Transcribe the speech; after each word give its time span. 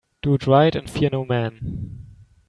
Do 0.23 0.35
right 0.47 0.75
and 0.75 0.89
fear 0.89 1.09
no 1.13 1.23
man. 1.25 2.07